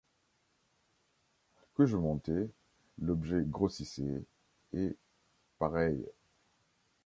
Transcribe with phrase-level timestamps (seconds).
[1.75, 2.49] Que je montais,
[2.97, 4.23] l’objet grossissait,
[4.73, 4.97] et,
[5.59, 6.03] pareil